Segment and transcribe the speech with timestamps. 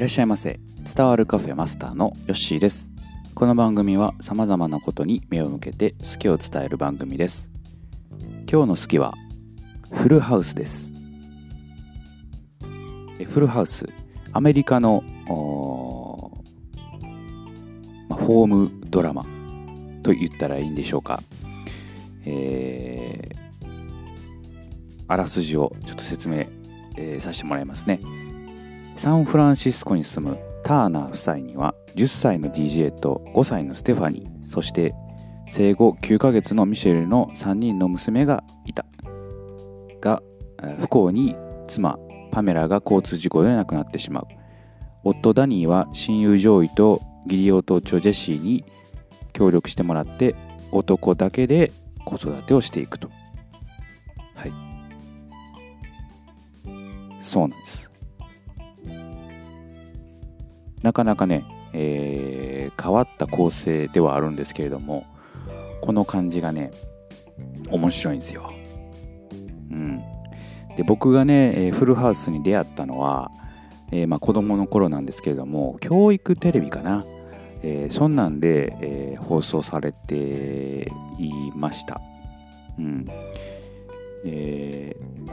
[0.00, 0.58] いらっしゃいませ。
[0.96, 2.90] 伝わるカフェマスターのヨッシーです。
[3.34, 7.50] この番組は様々なことに目を向けて好きを伝える番組です。
[8.50, 9.12] 今日の好きは
[9.92, 10.90] フルハウスです。
[13.28, 13.90] フルハウス。
[14.32, 15.04] アメリカの
[18.08, 19.26] ま、ホームドラマ。
[20.02, 21.22] と言ったらいいんでしょうか、
[22.24, 23.68] えー、
[25.08, 26.46] あらすじをちょっと説明、
[26.96, 28.00] えー、させてもらいますね。
[29.00, 34.94] サンフランシスコに住むターナー夫妻には10歳の DJ と5歳のステファニーそして
[35.48, 38.84] 生後9ヶ月のミシェルの3人の娘がいた。
[40.02, 40.22] が
[40.80, 41.34] 不幸に
[41.66, 41.98] 妻
[42.30, 44.26] パメラが交通事故で亡くなってしまう。
[45.02, 48.66] 夫ダニーは親友ジョーイと義理弟ジェシーに
[49.32, 50.34] 協力してもらって
[50.72, 51.72] 男だけで
[52.04, 53.08] 子育てをしていくと。
[54.34, 54.52] はい。
[57.22, 57.89] そうなんです。
[60.82, 65.06] なかなかね、えー、変わった構成ではあるんですけれども
[65.82, 66.72] この感じがね
[67.70, 68.52] 面白いんですよ。
[69.70, 70.02] うん、
[70.76, 73.30] で僕がね、えー、フルハウスに出会ったのは、
[73.92, 77.04] えーまあ、子供の頃なんですけれども教育テレビかな、
[77.62, 82.00] えー、そんなんで、えー、放送されていました。
[82.78, 83.04] うん
[84.24, 85.30] えー、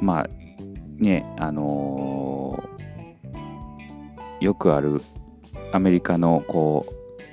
[0.00, 0.28] まあ
[0.98, 2.35] ねあのー
[4.40, 5.00] よくある
[5.72, 6.86] アメリカのこ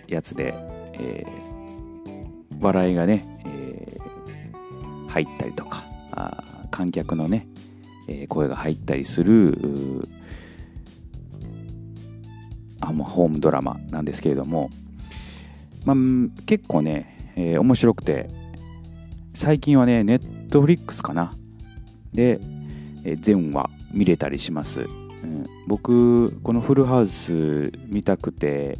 [0.07, 0.53] うやつで、
[0.93, 7.47] えー、笑いがね、えー、入ったりとかあ観客のね、
[8.07, 10.07] えー、声が入ったりする
[12.81, 14.69] あもうホームドラマなんですけれども、
[15.85, 15.95] まあ、
[16.45, 18.27] 結構ね、えー、面白くて
[19.33, 21.33] 最近はねネットフリックスかな。
[22.13, 22.39] で、
[23.03, 24.87] えー、全話見れたりします。
[25.23, 28.77] うん、僕このフルハウス見たくて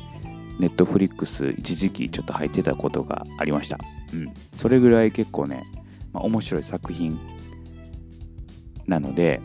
[0.60, 3.80] ネットフリックス一時期ちょっと入ってたことがありました、
[4.14, 5.64] うん、それぐらい結構ね、
[6.12, 7.20] まあ、面白い作品
[8.86, 9.42] なので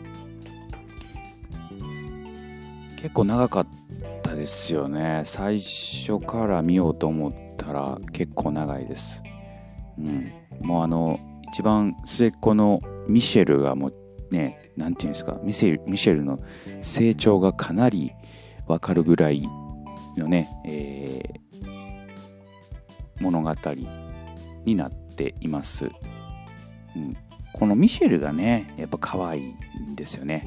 [2.97, 3.67] 結構長かっ
[4.21, 5.21] たですよね。
[5.23, 9.21] 最初から見ようと思ったら結構長いです、
[9.97, 11.17] うん、もうあの
[11.53, 13.93] 一番末っ子のミシェルがもう
[14.31, 16.39] ね何て言うんですかミシェルの
[16.79, 18.13] 成長がかなり
[18.65, 19.47] わかるぐらい
[20.17, 23.53] のね、えー、物語
[24.65, 25.85] になっています、
[26.95, 27.15] うん、
[27.53, 30.43] このミシェルがねやっぱ可愛いんですよね、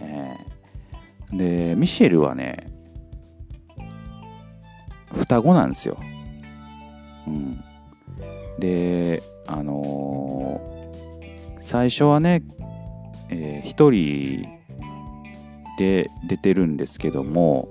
[0.00, 2.68] えー、でミシェルはね
[5.16, 5.98] 双子なんですよ、
[7.26, 7.64] うん、
[8.58, 12.42] であのー、最初はね
[13.30, 14.48] えー、1人
[15.78, 17.68] で出てるんですけども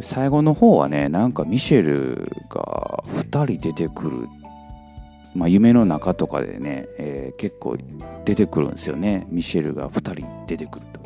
[0.00, 4.28] 最後の方はねなんかミシェルが2人出てくる、
[5.34, 7.76] まあ、夢の中とかでね、えー、結構
[8.24, 9.26] 出てくるんですよね。
[9.30, 11.00] ミシェルが2人出てくると、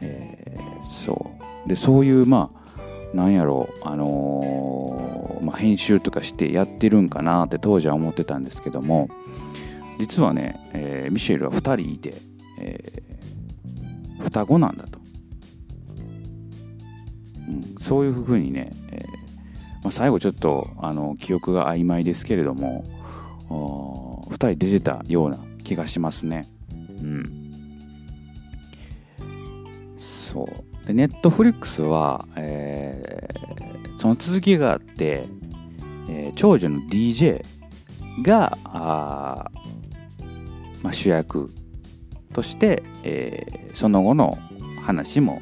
[0.00, 1.30] えー、そ
[1.66, 1.68] う。
[1.68, 9.08] でそういうまあなんやろうあのー、まあ、編集とかしてやってるんかなって当時は思ってたんですけども
[10.00, 12.14] 実はね、えー、ミシェルは2人いて、
[12.58, 14.98] えー、双子なんだと、
[17.48, 19.20] うん、そういうふうにね、えー
[19.82, 22.84] まあ、最後ちょっとあの記憶が曖昧ですけれども
[24.30, 26.46] 2人出てたような気がしますね。
[27.02, 27.50] うん。
[29.98, 30.48] そ
[30.84, 30.86] う。
[30.86, 35.26] でネットフリックスは、えー、その続きがあって、
[36.08, 37.44] えー、長女の DJ
[38.22, 39.50] があ
[40.82, 41.52] まあ、主役
[42.32, 44.38] として、えー、その後の
[44.82, 45.40] 話も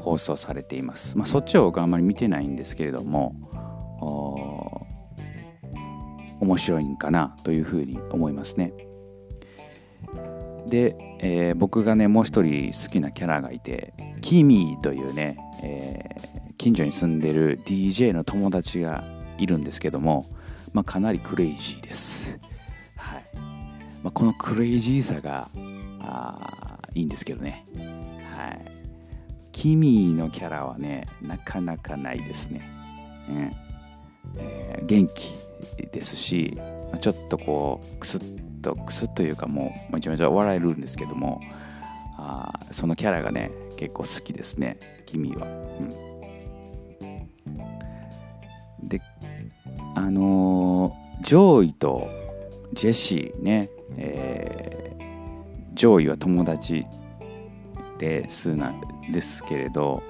[0.00, 3.34] 放送されています、まあ、そっちを僕あんまり見てないんですけれども
[6.40, 8.72] 面白いんかなというふうに思いますね。
[10.66, 19.04] で、えー、僕がねもう一人好きなキャラがいてキミーというね、えー、近所に住んでる DJ の友達が
[19.38, 20.26] いるんですけども、
[20.72, 22.40] まあ、かなりクレイジーです。
[24.02, 25.48] まあ、このクレイジーさが
[26.00, 27.66] あいいんですけどね。
[28.36, 28.60] はい。
[29.52, 32.60] キミーのキャラはね、なかなかないですね。
[33.28, 33.56] ね
[34.36, 35.34] えー、元気
[35.92, 36.58] ですし、
[37.00, 41.40] ちょっとこう、クスッと、クスッというかもう、めちゃめちゃ笑えるんですけども、
[42.16, 45.46] あそのキャラがね、結構好きですね、キミーは。
[48.80, 49.00] うん、で、
[49.94, 52.08] あのー、ジョーイと
[52.72, 56.86] ジェシーね、えー、上位は友達
[57.98, 58.74] ですな
[59.12, 60.02] ですけれど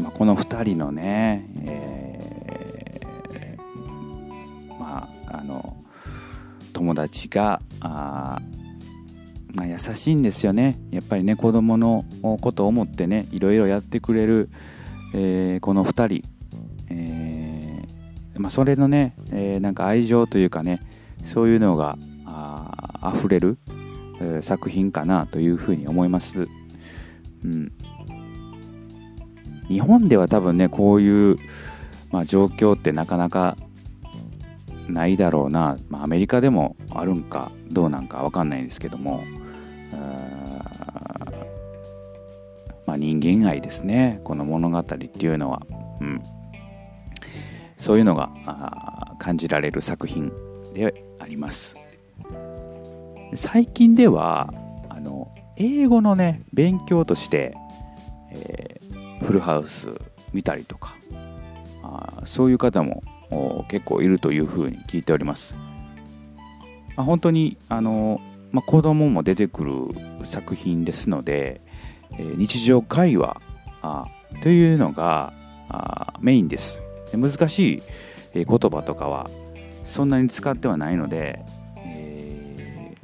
[0.00, 5.76] まあ、この2人のね、えー、まああの
[6.72, 8.40] 友達があ
[9.52, 10.78] まあ、優しいんですよね。
[10.92, 12.04] やっぱりね子供の
[12.40, 14.48] ことを思ってねいろいろやってくれる、
[15.12, 16.28] えー、この2人、
[18.40, 20.80] まあ、それのね、えー、なんか愛情というかね
[21.22, 23.58] そういうのがあ溢れる、
[24.20, 26.48] えー、作品かなというふうに思います、
[27.44, 27.72] うん、
[29.68, 31.36] 日本では多分ねこういう、
[32.10, 33.56] まあ、状況ってなかなか
[34.88, 39.22] ないだろうな、まあ、アメリカでもあるんかどうなんか分かんないんですけども。
[42.86, 44.20] まあ、人間愛ですね。
[44.24, 45.62] この物語っていうのは、
[46.00, 46.20] うん、
[47.80, 48.30] そういうのが
[49.18, 50.30] 感じられる作品
[50.74, 51.76] であります。
[53.34, 54.52] 最近では
[54.90, 57.56] あの英語のね勉強として、
[58.32, 59.88] えー、フルハウス
[60.34, 60.94] 見たりとか
[61.82, 63.02] あそういう方も
[63.68, 65.54] 結構いるというふうに聞いております、
[66.96, 71.60] まあ、本当にあの、まあ、子供も出てくる作品ですので、
[72.12, 73.40] えー、日常会話
[73.80, 74.06] あ
[74.42, 75.32] というのが
[75.68, 76.82] あメインです。
[77.16, 77.82] 難し
[78.34, 79.30] い言葉とかは
[79.84, 81.44] そんなに使ってはないので、
[81.78, 82.94] え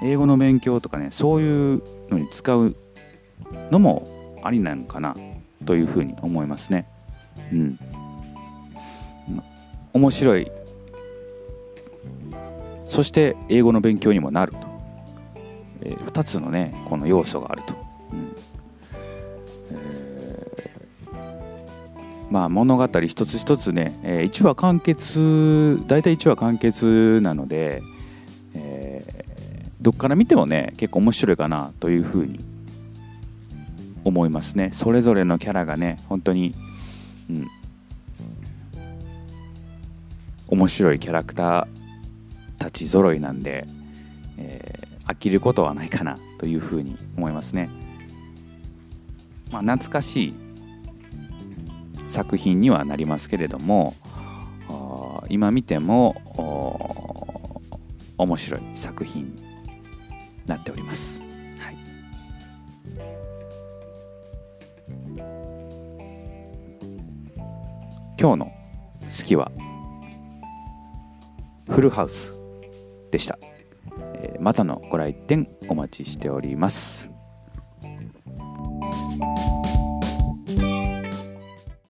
[0.00, 2.76] ー、英語の勉強とかねそういうのに使う
[3.70, 5.16] のもありなのかな
[5.64, 6.86] というふうに思いますね。
[7.52, 7.78] うん、
[9.92, 10.50] 面白い。
[12.86, 14.58] そして英語の勉強にもなると、
[15.82, 17.74] えー、2つのねこの要素があると、
[22.30, 27.82] まあ物語一つ一つね、えー、1話完結大体1話完結なので、
[28.54, 32.40] えー、どっから見てもね結構面白いかなというふうに
[34.04, 36.54] 思いますねそれぞれのキャラがね本当に、
[37.30, 37.46] うん、
[40.48, 41.66] 面白いキャラクター
[42.58, 43.66] たち揃いなんで、
[44.36, 47.70] えー、飽きることはないかなというふうに思いますね。
[49.50, 50.47] まあ、懐かしい
[52.08, 53.94] 作品にはなりますけれども
[55.28, 56.16] 今見ても
[58.16, 59.42] 面白い作品に
[60.46, 61.22] なっております。
[61.58, 61.76] はい、
[68.18, 68.52] 今日の好
[69.24, 69.52] きは
[71.68, 72.34] フルハウス
[73.10, 73.38] でした。
[74.40, 77.10] またのご来店お待ちしております。